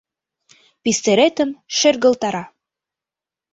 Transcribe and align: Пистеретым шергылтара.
Пистеретым 0.83 1.49
шергылтара. 1.77 2.43